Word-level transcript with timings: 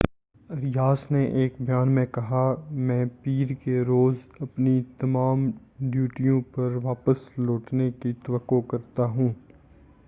Arias 0.49 1.05
نے 1.11 1.23
ایک 1.33 1.55
بیان 1.59 1.91
میں 1.91 2.05
کہا 2.11 2.43
میں 2.79 3.03
پیر 3.23 3.53
کے 3.63 3.79
روز 3.81 4.27
اپنی 4.39 4.81
تمام 4.97 5.49
ڈیوٹیوں 5.81 6.41
پر 6.51 6.75
واپس 6.83 7.29
لوٹنے 7.37 7.91
کی 7.99 8.13
توقع 8.23 8.59
کرتا 8.67 9.05
ہوں۔ 9.07 9.29